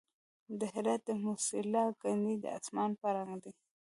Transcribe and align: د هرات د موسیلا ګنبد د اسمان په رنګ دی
د 0.59 0.61
هرات 0.73 1.01
د 1.07 1.09
موسیلا 1.23 1.85
ګنبد 2.01 2.39
د 2.43 2.45
اسمان 2.57 2.91
په 2.99 3.07
رنګ 3.15 3.35
دی 3.43 3.51